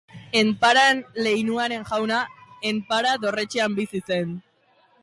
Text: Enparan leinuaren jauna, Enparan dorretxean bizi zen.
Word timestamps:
Enparan 0.39 1.03
leinuaren 1.27 1.85
jauna, 1.91 2.23
Enparan 2.73 3.25
dorretxean 3.27 3.79
bizi 3.83 4.07
zen. 4.11 4.35